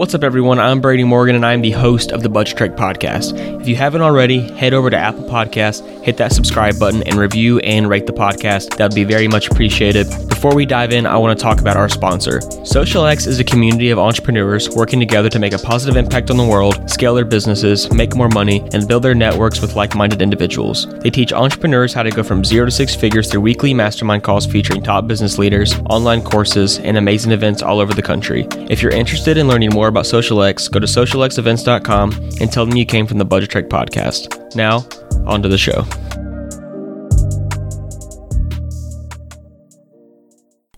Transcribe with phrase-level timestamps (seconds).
[0.00, 0.58] What's up, everyone?
[0.58, 3.38] I'm Brady Morgan, and I'm the host of the Budgetrek podcast.
[3.60, 7.58] If you haven't already, head over to Apple Podcasts, hit that subscribe button, and review
[7.58, 8.78] and rate the podcast.
[8.78, 10.08] That would be very much appreciated.
[10.26, 12.38] Before we dive in, I want to talk about our sponsor.
[12.38, 16.46] SocialX is a community of entrepreneurs working together to make a positive impact on the
[16.46, 20.86] world, scale their businesses, make more money, and build their networks with like minded individuals.
[21.00, 24.46] They teach entrepreneurs how to go from zero to six figures through weekly mastermind calls
[24.46, 28.46] featuring top business leaders, online courses, and amazing events all over the country.
[28.70, 32.86] If you're interested in learning more about SocialX, go to socialxevents.com and tell them you
[32.86, 34.56] came from the Budgetrek podcast.
[34.56, 34.86] Now,
[35.26, 35.84] on to the show.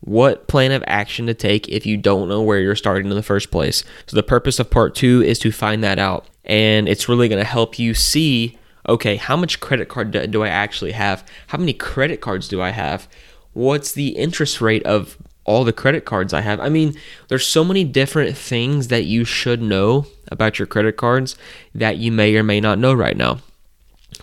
[0.00, 3.22] what plan of action to take if you don't know where you're starting in the
[3.22, 3.82] first place?
[4.06, 6.26] So, the purpose of part two is to find that out.
[6.44, 8.58] And it's really going to help you see
[8.88, 11.22] okay, how much credit card debt do I actually have?
[11.48, 13.06] How many credit cards do I have?
[13.52, 16.58] What's the interest rate of all the credit cards I have?
[16.58, 16.94] I mean,
[17.28, 21.36] there's so many different things that you should know about your credit cards
[21.74, 23.40] that you may or may not know right now.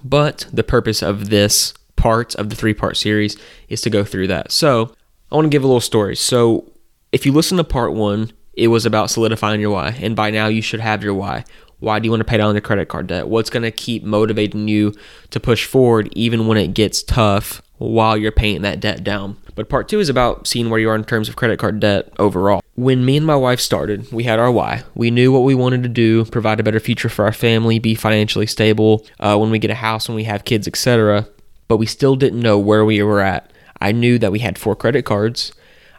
[0.05, 3.37] But the purpose of this part of the three part series
[3.69, 4.51] is to go through that.
[4.51, 4.93] So
[5.31, 6.15] I want to give a little story.
[6.15, 6.71] So
[7.11, 9.97] if you listen to part one, it was about solidifying your why.
[9.99, 11.43] And by now you should have your why.
[11.79, 13.27] Why do you want to pay down your credit card debt?
[13.27, 14.93] What's going to keep motivating you
[15.31, 19.37] to push forward even when it gets tough while you're paying that debt down?
[19.55, 22.11] But part two is about seeing where you are in terms of credit card debt
[22.19, 22.61] overall.
[22.75, 24.83] When me and my wife started, we had our why.
[24.95, 27.95] We knew what we wanted to do, provide a better future for our family, be
[27.95, 31.27] financially stable uh, when we get a house, when we have kids, etc.
[31.67, 33.51] But we still didn't know where we were at.
[33.79, 35.53] I knew that we had four credit cards.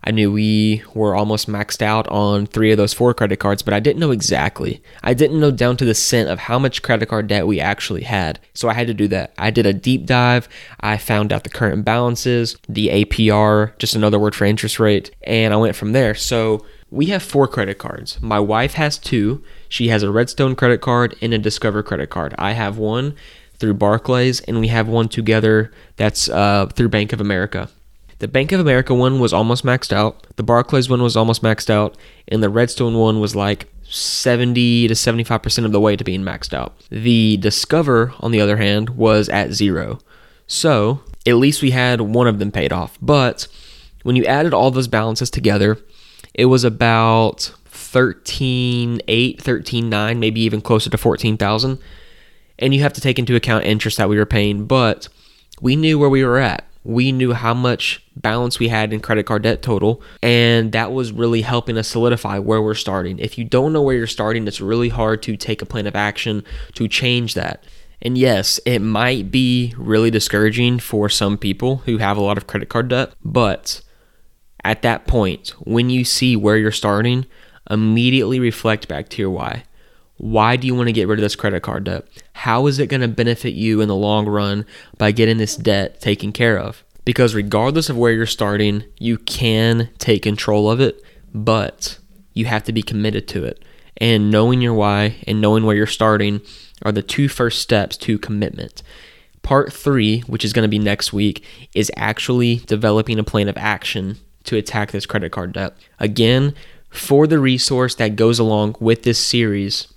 [0.07, 3.75] I knew we were almost maxed out on three of those four credit cards, but
[3.75, 4.81] I didn't know exactly.
[5.03, 8.05] I didn't know down to the cent of how much credit card debt we actually
[8.05, 8.39] had.
[8.55, 9.33] So I had to do that.
[9.37, 10.49] I did a deep dive.
[10.79, 15.53] I found out the current balances, the APR, just another word for interest rate, and
[15.53, 16.15] I went from there.
[16.15, 18.23] So we have four credit cards.
[18.23, 19.43] My wife has two.
[19.69, 22.33] She has a Redstone credit card and a Discover credit card.
[22.39, 23.17] I have one
[23.59, 27.69] through Barclays, and we have one together that's uh, through Bank of America.
[28.19, 30.27] The Bank of America one was almost maxed out.
[30.37, 31.97] The Barclays one was almost maxed out.
[32.29, 36.55] And the Redstone one was like 70 to 75% of the way to being maxed
[36.55, 36.75] out.
[36.91, 39.99] The Discover, on the other hand, was at zero.
[40.47, 42.99] So at least we had one of them paid off.
[43.03, 43.49] But
[44.03, 45.79] when you added all those balances together,
[46.33, 51.79] it was about 13.8, 13.9, maybe even closer to 14,000.
[52.59, 55.09] And you have to take into account interest that we were paying, but
[55.61, 59.27] we knew where we were at we knew how much balance we had in credit
[59.27, 63.19] card debt total, and that was really helping us solidify where we're starting.
[63.19, 65.97] If you don't know where you're starting, it's really hard to take a plan of
[65.97, 66.45] action
[66.75, 67.65] to change that.
[68.01, 72.47] And yes, it might be really discouraging for some people who have a lot of
[72.47, 73.83] credit card debt, but
[74.63, 77.27] at that point, when you see where you're starting,
[77.69, 79.65] immediately reflect back to your why.
[80.19, 82.07] Why do you want to get rid of this credit card debt?
[82.33, 84.65] How is it going to benefit you in the long run
[84.99, 86.85] by getting this debt taken care of?
[87.05, 91.03] Because regardless of where you're starting, you can take control of it,
[91.35, 91.99] but
[92.33, 93.65] you have to be committed to it.
[93.99, 96.41] And knowing your why and knowing where you're starting
[96.83, 98.83] are the two first steps to commitment.
[99.43, 101.45] Part three, which is going to be next week,
[101.75, 105.75] is actually developing a plan of action to attack this credit card debt.
[106.01, 106.55] Again,
[106.91, 109.89] for the resource that goes along with this series,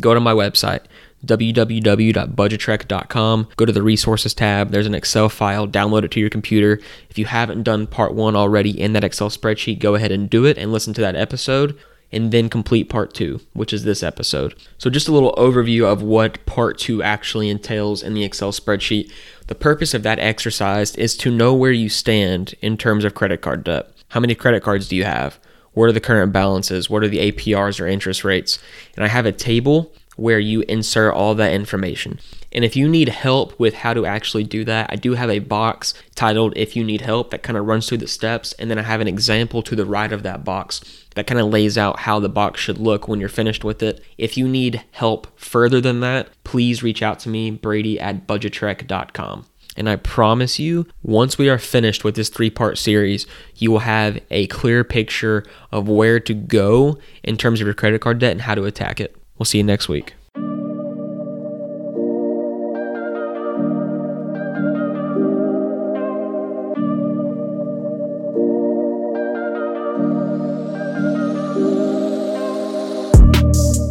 [0.00, 0.80] go to my website
[1.24, 3.48] www.budgetrek.com.
[3.56, 4.70] Go to the resources tab.
[4.70, 5.66] There's an Excel file.
[5.66, 6.78] Download it to your computer.
[7.10, 10.44] If you haven't done part one already in that Excel spreadsheet, go ahead and do
[10.44, 11.76] it and listen to that episode
[12.12, 14.54] and then complete part two, which is this episode.
[14.78, 19.10] So, just a little overview of what part two actually entails in the Excel spreadsheet.
[19.48, 23.40] The purpose of that exercise is to know where you stand in terms of credit
[23.40, 23.90] card debt.
[24.08, 25.38] How many credit cards do you have?
[25.76, 26.88] What are the current balances?
[26.88, 28.58] What are the APRs or interest rates?
[28.96, 32.18] And I have a table where you insert all that information.
[32.50, 35.40] And if you need help with how to actually do that, I do have a
[35.40, 38.54] box titled If You Need Help that kind of runs through the steps.
[38.54, 40.80] And then I have an example to the right of that box
[41.14, 44.02] that kind of lays out how the box should look when you're finished with it.
[44.16, 49.44] If you need help further than that, please reach out to me, Brady at budgetrek.com.
[49.76, 53.26] And I promise you, once we are finished with this three part series,
[53.56, 58.00] you will have a clear picture of where to go in terms of your credit
[58.00, 59.16] card debt and how to attack it.
[59.38, 60.14] We'll see you next week.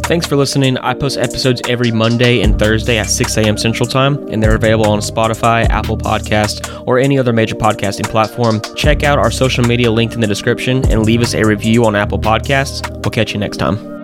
[0.06, 0.78] Thanks for listening.
[0.78, 3.56] I post episodes every Monday and Thursday at 6 a.m.
[3.56, 8.60] Central Time, and they're available on Spotify, Apple Podcast, or any other major podcasting platform.
[8.76, 11.96] Check out our social media linked in the description and leave us a review on
[11.96, 12.88] Apple Podcasts.
[13.02, 13.95] We'll catch you next time.